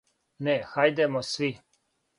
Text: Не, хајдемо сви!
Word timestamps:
Не, 0.47 0.55
хајдемо 0.71 1.23
сви! 1.35 1.55